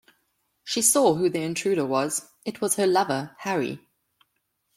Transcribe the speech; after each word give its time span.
She 0.63 0.81
saw 0.81 1.13
who 1.13 1.29
the 1.29 1.43
intruder 1.43 1.85
was: 1.85 2.27
it 2.43 2.59
was 2.59 2.77
her 2.77 2.87
lover, 2.87 3.35
Harry. 3.37 3.87